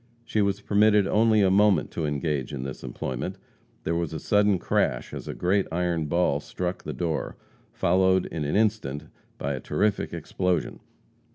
She 0.25 0.41
was 0.41 0.61
permitted 0.61 1.05
only 1.05 1.41
a 1.41 1.51
moment 1.51 1.91
to 1.91 2.07
engage 2.07 2.53
in 2.55 2.63
this 2.63 2.83
employment. 2.83 3.37
There 3.83 3.93
was 3.93 4.13
a 4.13 4.19
sudden 4.19 4.57
crash 4.57 5.13
as 5.13 5.27
a 5.27 5.35
great 5.35 5.67
iron 5.71 6.07
ball 6.07 6.39
struck 6.39 6.81
the 6.83 6.95
floor, 6.95 7.37
followed 7.71 8.25
in 8.25 8.43
an 8.43 8.55
instant 8.55 9.09
by 9.37 9.53
a 9.53 9.59
terrific 9.59 10.11
explosion. 10.11 10.79